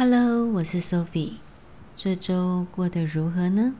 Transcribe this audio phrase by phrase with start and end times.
[0.00, 1.32] Hello，我是 Sophie。
[1.96, 3.74] 这周过得如何呢？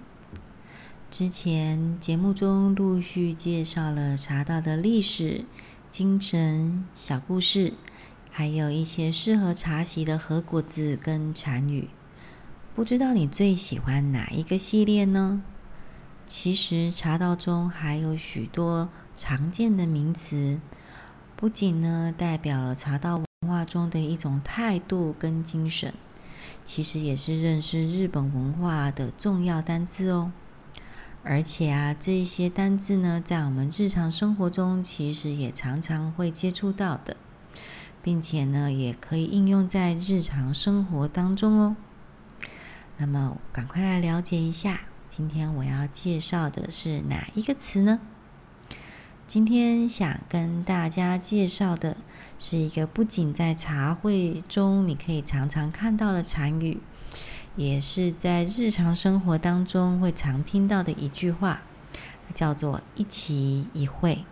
[1.09, 5.45] 之前节目中陆续介绍了茶道的历史、
[5.93, 7.75] 精神、小故事，
[8.33, 11.89] 还有一些适合茶席的和果子跟禅语。
[12.75, 15.41] 不知道你最喜欢哪一个系列呢？
[16.27, 20.59] 其实茶道中还有许多常见的名词，
[21.37, 25.95] 不仅呢代表了茶道文化中的一种态度跟精神。
[26.69, 30.31] 其实也是认识日本文化的重要单字哦，
[31.23, 37.17] 而且啊，这一些单字呢，在我们日常生活中其实也常常会接触到的，
[38.03, 41.77] 并且呢，也可以应用在日常生活当中哦。
[42.99, 47.99] 那么，赶快来了解一下，今天我要介绍的是哪一个词呢？
[49.29, 51.99] 今天想跟大家介绍的
[52.39, 56.81] 是一个不仅在茶会中你可以常常看到的禅语，
[57.55, 61.61] 也是在日常生活当中会常听到的一句话，
[62.33, 64.25] 叫做“一期一会”。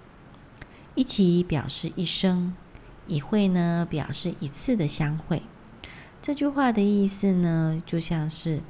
[0.97, 2.55] 一期表示一生，
[3.07, 5.43] 一会呢表示一次的相会。
[6.23, 8.63] 这句话的意思呢，就像是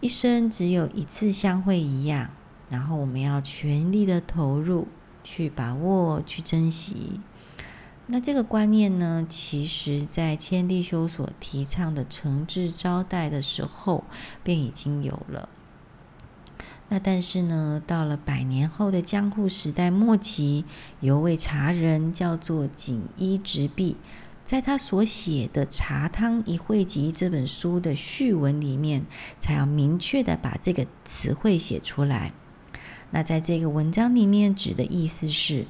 [0.00, 2.32] 一生只有一次相会一样，
[2.68, 4.88] 然后我们要全力的投入。
[5.30, 7.20] 去把握，去珍惜。
[8.06, 14.02] 那这个观念呢，其实在千利休所提倡的诚挚招待的时候，
[14.42, 15.48] 便已经有了。
[16.88, 20.64] 那但是呢，到了百年后的江户时代末期，
[20.98, 23.96] 有位茶人叫做锦衣直弼，
[24.44, 29.06] 在他所写的《茶汤一会集》这本书的序文里面，
[29.38, 32.32] 才要明确的把这个词汇写出来。
[33.10, 35.66] 那在这个文章里面指的意思是，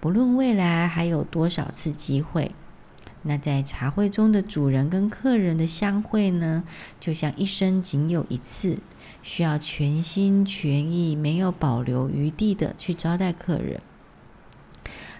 [0.00, 2.52] 不论未来还有多少次机会，
[3.22, 6.64] 那在茶会中的主人跟客人的相会呢，
[7.00, 8.78] 就像一生仅有一次，
[9.22, 13.80] 需要全心全意、没有保留余地的去招待客人。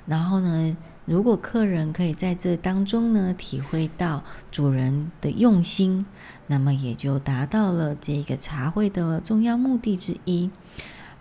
[0.05, 6.07] 然后呢，如果客人可以在这当中呢，体会到主人的用心，
[6.47, 10.51] 那么也就达到了这个茶会的重要目的之一。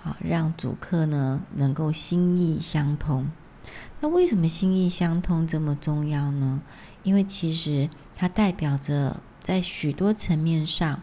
[0.06, 3.28] 好，让主客呢能够心意相通。
[4.02, 6.62] 那为什么心意相通这么重要呢？
[7.02, 11.02] 因为其实它代表着在许多层面上，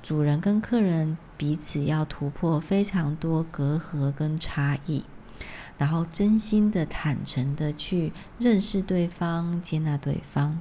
[0.00, 5.04] 主人跟客人彼此要突破非常多隔阂跟差异，
[5.76, 10.60] 然后真心的、坦诚的去认识对方、接纳对方。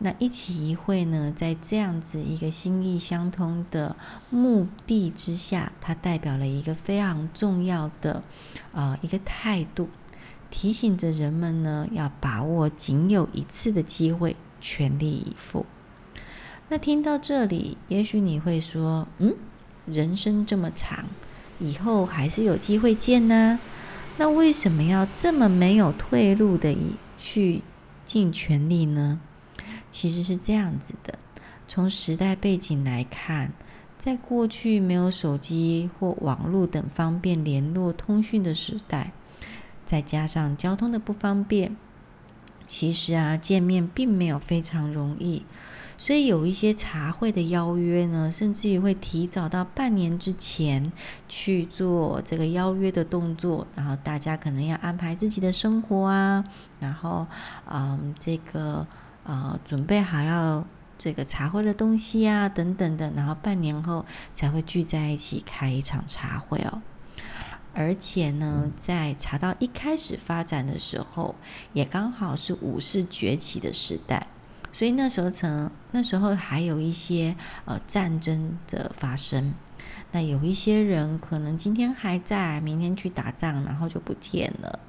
[0.00, 3.96] 那一起一会呢，在这样子一个心意相通的
[4.30, 8.22] 目的之下，它代表了一个非常重要的
[8.72, 9.88] 啊、一个态度，
[10.50, 15.66] 提醒着人们呢要把握仅有一次的机会，全力以赴。
[16.68, 19.34] 那听到这里，也许你会说，嗯，
[19.86, 21.06] 人生这么长，
[21.58, 23.58] 以后还是有机会见呢？
[24.16, 26.76] 那为什么要这么没有退路的
[27.16, 27.62] 去
[28.04, 29.20] 尽全力呢？
[29.90, 31.18] 其实是这样子的，
[31.66, 33.52] 从时代背景来看，
[33.98, 39.12] 在过去没有手机或网络等方便联络通讯的时代，
[39.84, 41.76] 再加上交通的不方便，
[42.66, 45.44] 其实啊见面并没有非常容易，
[45.96, 50.92] 所以有一些茶会的邀约呢，甚至于会提早到半年之前
[51.28, 56.44] 去做这个邀约的动作，然后大家可能要安排自己的生活啊，
[56.78, 57.26] 然后
[57.70, 58.86] 嗯这个。
[59.28, 60.66] 啊、呃，准备好要
[60.96, 66.80] 这个茶会的东西啊，等等的，然后半年后才会聚在一起开一场茶会哦。
[67.74, 71.34] 而且呢，在茶道一开始发展的时候，
[71.74, 74.26] 也刚好是武士崛起的时代，
[74.72, 77.36] 所以那时候曾那时候还有一些
[77.66, 79.54] 呃战争的发生。
[80.10, 84.80] 那有一些人可能今天还在，明天去打仗，然后就不见了。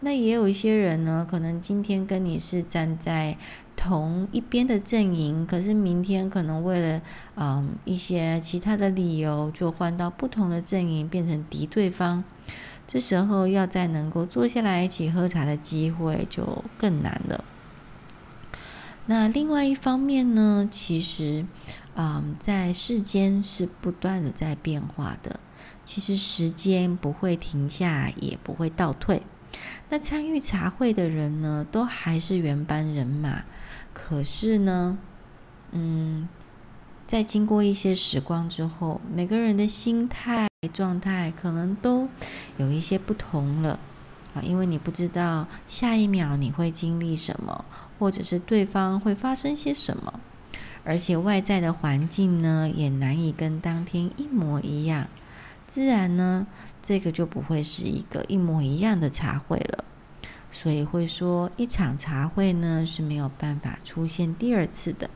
[0.00, 3.36] 那也有一些人呢，可能今天跟你是站在
[3.76, 7.02] 同一边的阵营，可是明天可能为了
[7.36, 12.22] 嗯一些其他的理由，就换到不同的阵营，变成敌对方。
[12.86, 17.42] 这时候要再能够坐下来一起喝茶的机会就更难了。
[19.06, 21.46] 那另外一方面呢，其实
[21.94, 25.40] 嗯在世间是不断的在变化的，
[25.84, 29.22] 其实时间不会停下，也不会倒退。
[29.88, 33.44] 那参与茶会的人呢，都还是原班人马。
[33.92, 34.98] 可是呢，
[35.72, 36.28] 嗯，
[37.06, 42.08] 在经过一些时光之后，每个人的心态状态可能都
[42.56, 43.78] 有一些不同了
[44.34, 47.64] 啊，因为你不知道下一秒你会经历什么，
[47.98, 50.20] 或者是对方会发生些什么。
[50.86, 55.08] 而且外在的环境呢，也难以跟当天一模一样，
[55.66, 56.46] 自然呢，
[56.84, 59.84] 这个就不会是一个一模一样的茶会了。
[60.52, 65.08] 所以会说，一场茶会呢是没有办法出现第二次的。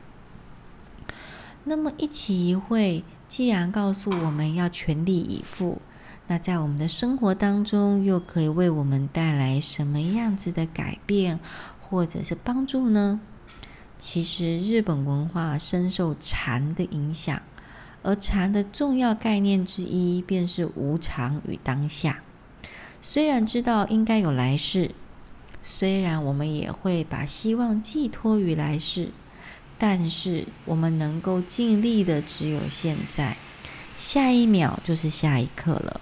[1.65, 5.79] 那么一期一会，既然告诉我们要全力以赴，
[6.27, 11.39] 那在我们的生活当中，又可以为我们带来什么样子的改变，
[11.79, 13.21] 或者是帮助呢？
[13.97, 17.41] 其实日本文化深受禅的影响，
[18.01, 22.21] 而禅的重要概念之一便是无常与当下。
[23.01, 24.91] 虽然知道应该有来世，
[25.61, 29.09] 虽然我们也会把希望寄托于来世，
[29.77, 33.37] 但是我们能够尽力的只有现在，
[33.97, 36.01] 下一秒就是下一刻了。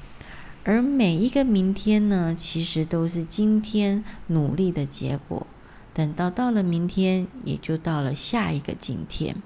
[0.64, 5.48] 而每一个明天呢，其实都是今天努力的结果。
[5.94, 9.42] 等到到了明天，也就到了下一个今天。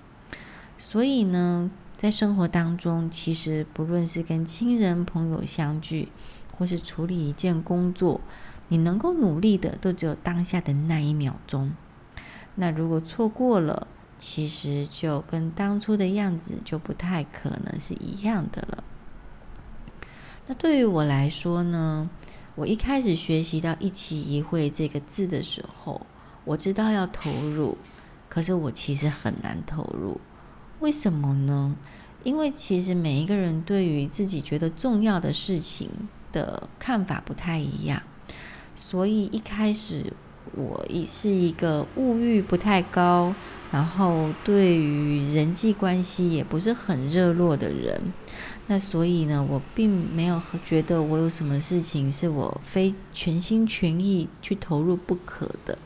[0.77, 1.69] 所以呢，
[2.01, 6.07] 在生活当中，其实不论是跟亲人朋友相聚，
[6.57, 8.19] 或是处理一件工作，
[8.69, 11.73] 你能够努力的，都只有当下的那一秒钟。
[12.55, 13.85] 那如果错过了，
[14.17, 18.83] 其实就跟当初的样子就不太可能是一样的了。
[20.47, 22.09] 那对于我来说呢，
[22.55, 26.01] 我一开始学习到“一期一会”这个字的时候，
[26.45, 27.77] 我知道要投入，
[28.27, 30.19] 可是我其实很难投入。
[30.81, 31.75] 为什么呢？
[32.23, 35.89] 因为其实每一个人对于自己觉得重要的事情
[36.31, 38.01] 的看法不太一样，
[38.75, 40.11] 所以一开始
[40.55, 43.33] 我也是一个物欲不太高，
[43.71, 48.01] 然后对于人际关系也不是很热络的人。
[48.67, 55.77] 那所以呢，我并没有觉得我有什么事情是我非全心全意去投入不可的。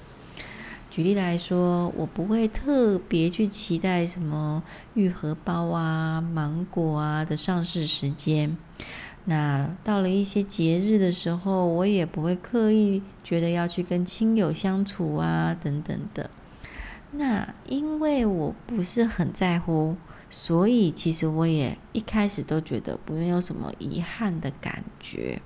[0.95, 4.63] 举例来说，我不会特别去期待什么
[4.93, 8.55] 愈合包啊、芒果啊的上市时间。
[9.25, 16.29] 那到了一些节日的时候，我也不会刻意觉得要去跟亲友相处啊，等等的。
[17.11, 19.97] 那因为我不是很在乎，
[20.29, 25.41] 所以其实我也一开始都觉得不用有什么遗憾的感觉。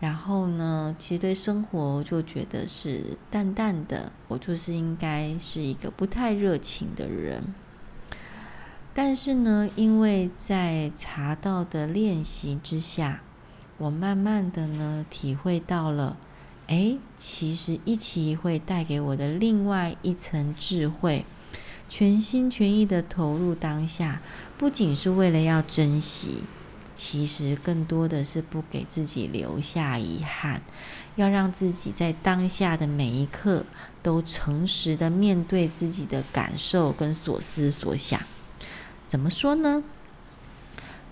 [0.00, 7.42] 然后呢，其实对生活就觉得是淡淡的，我就是应该是一个不太热情的人。
[8.94, 13.22] 但是呢，因为在茶道的练习之下，
[13.76, 16.16] 我慢慢的呢体会到了，
[16.68, 21.24] 哎，其实一期一会带给我的另外一层智慧，
[21.88, 24.20] 全心全意的投入当下，
[24.56, 26.44] 不仅是为了要珍惜。
[27.00, 30.60] 其实更多的是不给自己留下遗憾，
[31.14, 33.64] 要让自己在当下的每一刻
[34.02, 38.20] 都诚实的面对自己的感受跟所思所想。
[39.06, 39.84] 怎么说呢？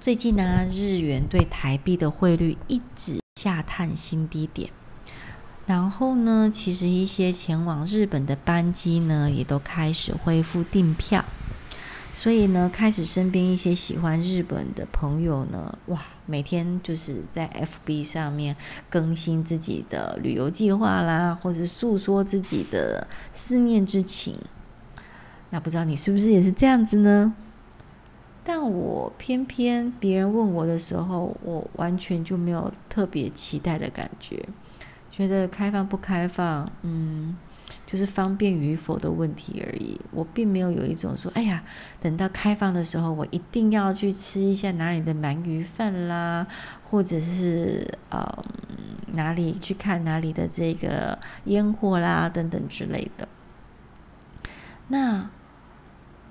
[0.00, 4.70] 最近呢，日元对台币的汇率一直下探新低点，
[5.66, 11.24] 然后呢，其实一些前往日本的班机呢，也都开始恢复订票。
[12.16, 17.46] 所以呢，开始身边一些喜欢日本的朋友呢，哇，每天就是在
[17.84, 18.56] FB 上面
[18.88, 24.34] 更新自己的旅游计划啦，或者诉说自己的思念之情。
[25.50, 27.34] 那不知道你是不是也是这样子呢？
[28.42, 34.42] 但我偏偏别人问我的时候，我完全就没有特别期待的感觉，
[35.10, 37.36] 觉得开放不开放，嗯。
[37.86, 41.62] 就是方便与否的问题而已，我并没有有一种说，哎呀，
[42.00, 46.44] 等到开放的时候，我一定要去吃一下哪里的鳗鱼饭啦，
[46.90, 48.44] 或者是呃
[49.12, 53.28] 哪里去看哪里的这个烟火啦等等之类的。
[54.88, 55.30] 那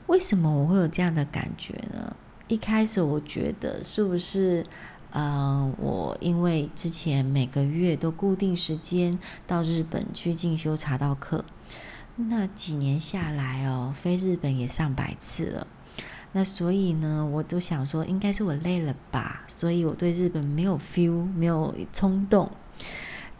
[0.07, 2.15] 为什么我会有这样的感觉呢？
[2.49, 4.65] 一开始我觉得是不是？
[5.17, 9.17] 嗯，我因为之前每个月都固定时间
[9.47, 11.45] 到日本去进修茶道课，
[12.17, 15.67] 那几年下来哦，飞日本也上百次了。
[16.33, 22.51] 那所以呢，我都想说，应该是我累了吧，所以我对日本没有 feel，没有冲动。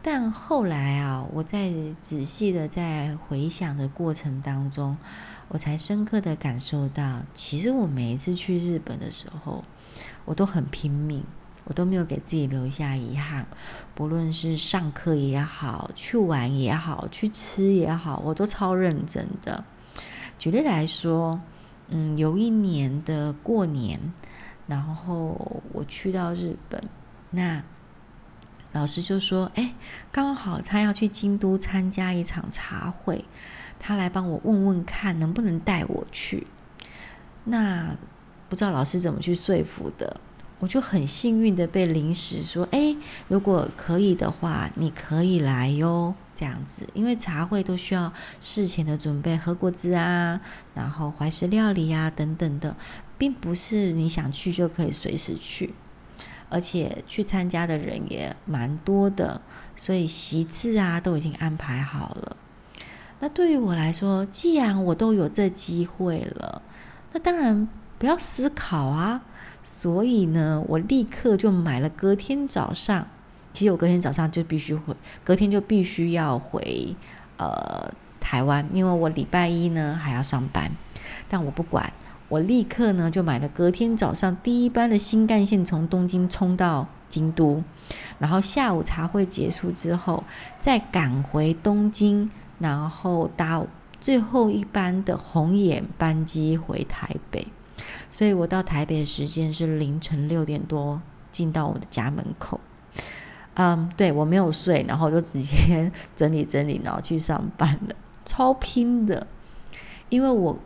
[0.01, 4.97] 但后来啊，我在仔细的在回想的过程当中，
[5.49, 9.65] 我才深刻的感受到，其实我每一次去日本的时候，
[10.23, 11.21] 我都很拼命。
[11.65, 13.45] 我都没有给自己留下遗憾，
[13.93, 19.63] 不论是上课也好，去玩也好，去吃也好，我都超认真的。
[20.39, 21.39] 举例来说，
[21.89, 23.99] 嗯，有一年的过年，
[24.67, 26.81] 然后我去到日本，
[27.31, 27.63] 那
[28.71, 29.73] 老师就说：“哎，
[30.11, 33.23] 刚好他要去京都参加一场茶会，
[33.79, 36.45] 他来帮我问问看能不能带我去。”
[37.45, 37.95] 那
[38.49, 40.19] 不知道老师怎么去说服的，
[40.59, 42.95] 我就很幸运的被临时说，哎，
[43.27, 50.39] 如果可以的话，你可以来哟，这样子，因为茶会都需要事前的准备，和果汁啊，
[50.73, 52.75] 然后怀石料理啊等等的，
[53.17, 55.73] 并不是你想去就可以随时去。
[56.47, 59.41] 而且去参加的人也蛮多的，
[59.75, 62.37] 所以席次啊都已经安排好了。
[63.19, 66.61] 那对于我来说，既然我都有这机会了，
[67.11, 69.23] 那当然不要思考啊。
[69.65, 73.05] 所以呢，我立刻就买了隔天早上。
[73.51, 74.95] 其实我隔天早上就必须回，
[75.25, 76.95] 隔天就必须要回
[77.35, 77.91] 呃
[78.21, 80.71] 台湾，因为我礼拜一呢还要上班。
[81.27, 81.91] 但我不管。
[82.27, 87.63] 我立刻呢就买了隔天早上第一班的新干线从东京冲到京都，
[88.17, 90.23] 然后下午茶会结束之后
[90.57, 93.63] 再赶回东京，然后搭
[94.01, 97.47] 最后一班的红眼班机回台北。
[98.09, 101.01] 所以我到台北的时间是凌晨六点多
[101.31, 102.59] 进到我的家门口。
[103.55, 109.27] 嗯，对，我没有睡，然后就直接整理整理，然后去上班了，超拼的，
[110.09, 110.57] 因为我。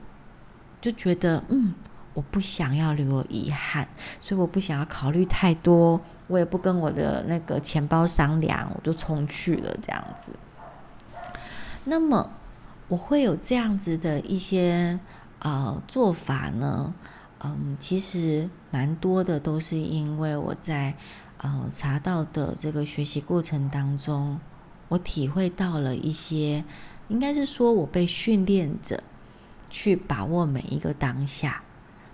[0.82, 1.74] 就觉得嗯，
[2.14, 3.86] 我不想要留有遗憾，
[4.22, 10.32] 所以我不想要考虑太多，我也不跟我的那个钱包商量，我就冲去了这样子。
[11.84, 12.32] 那么
[12.88, 14.98] 我会有这样子的一些
[15.40, 16.94] 呃做法呢，
[17.40, 20.96] 嗯，其实蛮多的都是因为我在
[21.38, 24.40] 呃茶道的这个学习过程当中，
[24.88, 26.64] 我体会到了一些，
[27.08, 29.04] 应该是说我被训练着。
[29.72, 31.62] 去把握每一个当下。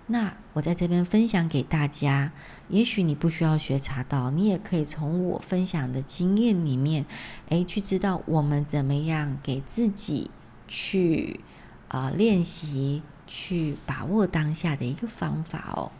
[0.08, 2.30] 那我在这边分享给大家，
[2.68, 7.06] 也许你不需要学茶道，你也可以从我分享的经验里面，
[7.48, 10.30] 诶，去知道我们怎么样给自己
[10.68, 11.40] 去
[11.88, 15.90] 啊、练习，去把握当下的一个方法哦。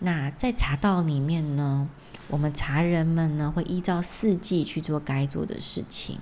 [0.00, 1.88] 那在茶道里面呢，
[2.28, 6.18] 我们茶人们呢会依照四季去做该做的事情，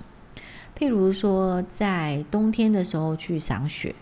[0.77, 3.95] 譬如说在冬天的时候去赏雪。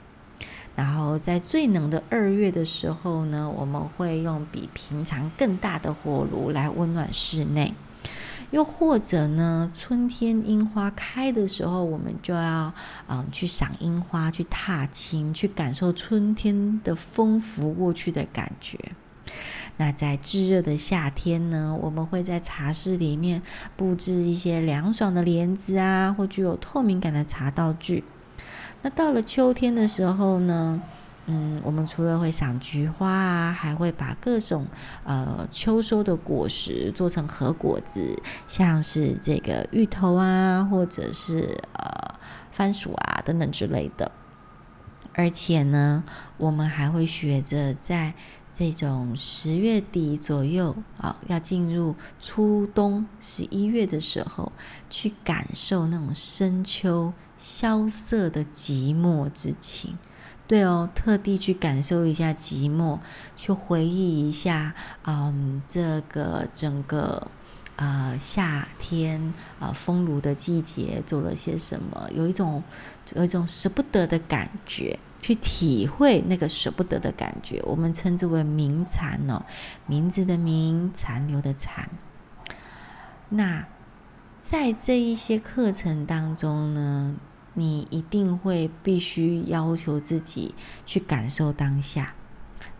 [0.75, 7.73] 然后在最冷的二月的时候呢，我们会用比平常更大的火炉来温暖室内。
[8.51, 12.73] 又或者呢，春天樱花开的时候，我们就要
[13.09, 18.77] 嗯去赏樱花，去踏青，去感受春天的风拂过去的感觉。
[19.75, 23.41] 那在炙热的夏天呢，我们会在茶室里面
[23.75, 28.03] 布置一些凉爽的帘子啊，或具有透明感的茶道具。
[28.81, 30.81] 那到了秋天的时候呢，
[31.29, 34.65] 嗯，我们除了会赏菊花啊，还会把各种
[35.03, 38.17] 呃秋收的果实做成核果子，
[38.47, 42.17] 像是这个芋头啊，或者是呃
[42.49, 44.11] 番薯啊等等之类的。
[45.13, 46.03] 而且呢，
[46.37, 48.13] 我们还会学着在
[48.53, 54.53] 这种十月底左右啊，要进入初冬十一月的时候，
[54.89, 57.13] 去感受那种深秋。
[57.39, 59.95] 萧瑟的寂寞之情，
[60.47, 62.99] 对哦，特地去感受一下寂寞，
[63.35, 64.73] 去回忆一下，
[65.03, 67.27] 嗯，这个整个、
[67.75, 69.21] 呃、夏天
[69.59, 72.63] 啊、呃、风炉的季节做了些什么，有一种
[73.13, 79.43] 有一种舍不得的感觉，去体会那个舍不得的感觉，我们称之为名残哦，
[79.85, 81.89] 名字的名，残留的残。
[83.29, 83.67] 那
[84.39, 87.15] 在这一些课程当中呢，
[87.57, 90.53] 你一定会必须要求自己
[90.85, 92.13] 去感受当下。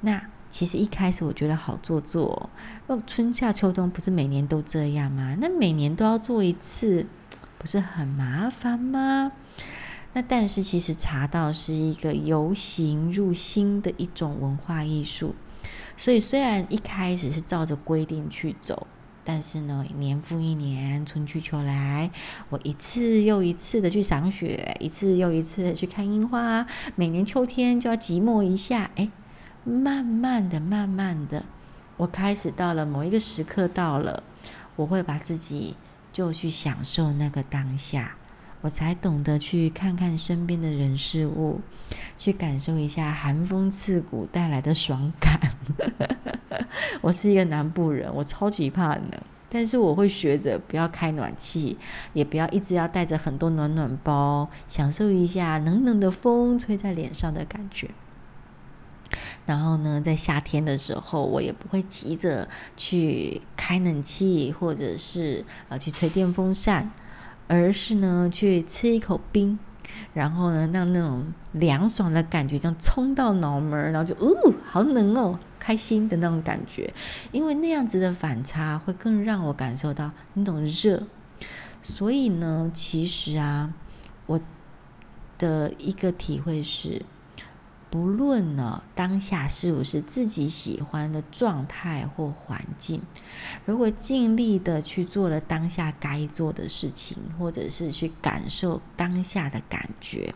[0.02, 2.52] 那其实一开始我觉得好做作
[2.86, 5.36] 哦，春夏秋冬不是每年都这样吗？
[5.42, 7.08] 那每年都要做一次，
[7.58, 9.32] 不是很麻烦吗？
[10.14, 15.34] 那但是其实茶道是一个由形入心的一种文化艺术，
[15.98, 18.86] 所以虽然一开始是照着规定去走。
[19.30, 22.10] 但是呢，年复一年，春去秋来，
[22.48, 26.66] 我一次又一次的去赏雪，一次又一次的去看樱花。
[26.96, 29.12] 每年秋天就要寂寞一下，哎，
[29.66, 31.44] 慢慢的、慢慢的，
[31.98, 34.24] 我开始到了某一个时刻到了，
[34.78, 35.76] 我会把自己
[36.14, 38.16] 就去享受那个当下。
[38.68, 41.62] 我才懂得去看看身边的人事物，
[42.18, 45.40] 去感受一下寒风刺骨带来的爽感。
[47.00, 49.10] 我是一个南部人，我超级怕冷，
[49.48, 51.78] 但是我会学着不要开暖气，
[52.12, 57.92] 也不要一直要带着很多暖暖包，享受一下冷冷的风吹在脸上的感觉。
[59.46, 66.92] 然后呢，在夏天的时候，我也不会急着去开冷气，或者是呃去吹电风扇。
[67.48, 69.58] 而是呢，去吃一口冰，
[70.14, 76.94] 然后呢，让那种凉爽的感觉这样冲到脑门，然后就哦，好冷哦，开心的那种感觉。
[77.32, 81.04] 因为那样子的反差会更让我感受到那种热。
[81.82, 83.74] 所以呢，其实啊，
[84.26, 84.40] 我
[85.38, 87.02] 的一个体会是。
[87.90, 93.02] 不论呢，当下是不是自己喜欢的状态或环境，
[93.66, 100.36] 如果尽力的去做了当下该做的事情，或者是去感受当下的感觉，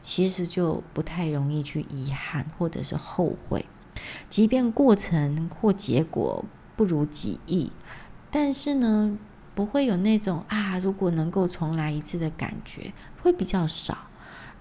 [0.00, 3.66] 其实就不太容易去遗憾或者是后悔。
[4.30, 6.44] 即便过程或结果
[6.76, 7.72] 不如己意，
[8.30, 9.18] 但是呢，
[9.52, 14.06] 不会有那种啊，如果能够重来一次的感觉，会比较少。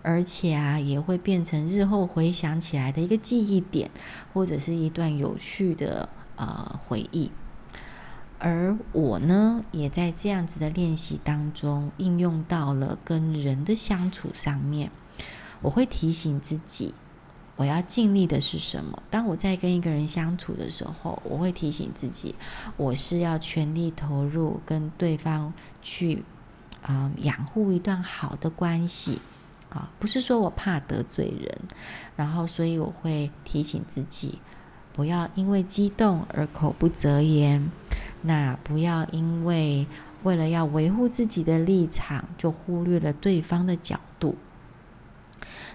[0.03, 3.91] 而且啊，也会变成日后回想起来的一个记忆点，
[4.33, 7.31] 或者是一段有趣的呃回忆。
[8.39, 14.91] 而我呢，也在这样子的练习当中应用到了跟人的相处上面。
[15.61, 16.93] 我会提醒自己，
[17.55, 19.01] 我要尽力的是什么？
[19.09, 22.35] 当我在跟一个人相处的时候，我会提醒自己，
[22.77, 25.51] 我是要全力投入跟对方
[25.81, 26.23] 去
[26.83, 29.19] 啊、养护一段好的关系。
[29.69, 31.57] 啊，不是说我怕得罪人，
[32.15, 34.39] 然后所以我会提醒自己，
[34.93, 37.69] 不要因为激动而口不择言，
[38.21, 39.85] 那不要因为
[40.23, 43.99] 为了要维护自己的立场，就忽略了对方的角。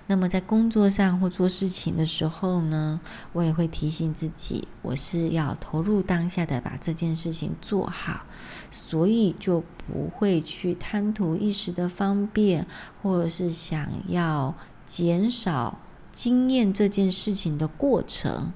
[0.08, 3.00] 那么在工作上或做事情的时候呢，
[3.32, 8.22] 我也会提醒自己，我是要投入当下的把这件事情做好，
[8.70, 12.66] 所以就不会去贪图一时的方便，
[13.00, 14.54] 或者是想要
[14.84, 15.78] 减少
[16.12, 18.52] 经验这件事情的过程，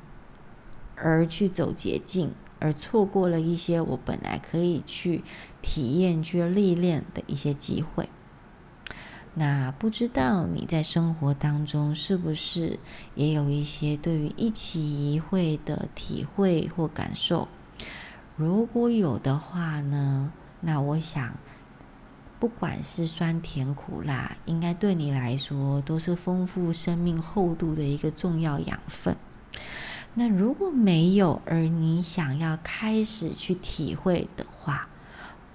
[0.97, 5.23] 而去走捷径，而错过了一些我本来可以去
[5.63, 8.09] 体验、去历练的一些机会。
[9.39, 12.79] 那不知道你在生活当中是不是
[13.15, 14.81] 也有一些对于一期
[15.13, 17.47] 一会的体会或感受？
[18.35, 21.35] 如果有的话呢，那我想，
[22.41, 29.15] 不管是酸甜苦辣，应该对你来说都是丰富生命厚度的一个重要养分。
[30.15, 34.89] 那如果没有，而你想要开始去体会的话，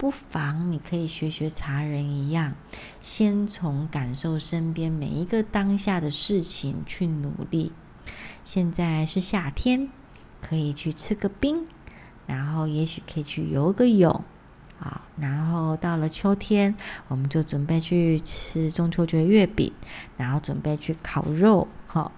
[0.02, 2.54] 不妨你可以学学茶人一样，
[3.00, 7.70] 先从感受身边每一个当下的事情去努力。
[8.42, 9.88] 现在是夏天，
[10.40, 11.68] 可以去吃个冰，
[12.26, 14.24] 然后也许可以去游个泳，
[14.76, 16.74] 好，然后到了秋天，
[17.06, 19.72] 我们就准备去吃中秋节月饼，
[20.16, 22.10] 然后准备去烤肉，好。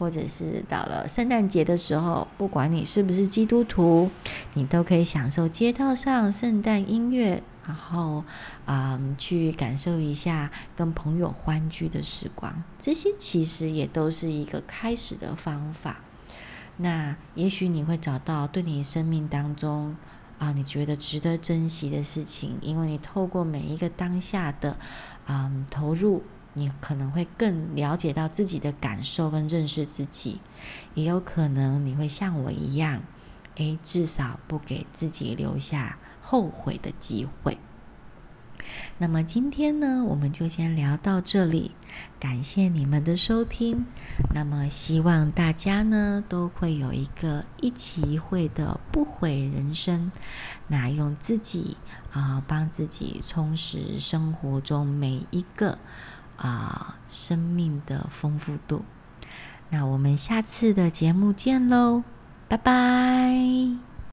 [0.00, 4.10] 或者是到了圣诞节的时候，不管你是不是基督徒，
[4.54, 8.24] 你都可以享受街道上圣诞音乐，然后，
[8.64, 12.64] 嗯，去感受一下跟朋友欢聚的时光。
[12.78, 15.98] 这些其实也都是一个开始的方法。
[16.78, 19.94] 那也许你会找到对你生命当中
[20.38, 24.78] 啊，你觉得值得珍惜的事情，因为你透过每一个当下的
[25.28, 26.22] 嗯投入。
[26.54, 30.40] 你可能会更了解到自己的感受跟认识自己，
[30.94, 33.02] 也有可能你会像我一样，
[33.56, 37.58] 诶，至少不给自己留下后悔的机会。
[38.98, 41.72] 那么今天呢，我们就先聊到这里，
[42.20, 43.86] 感谢你们的收听。
[44.34, 50.12] 那么希望大家呢都会有一个一期一会的不悔人生，
[50.68, 51.78] 那用自己
[52.12, 55.78] 啊、帮自己充实生活中每一个。
[56.40, 58.84] 啊，生命的丰富度。
[59.70, 62.02] 那我们下次的节目见喽，
[62.48, 63.89] 拜拜。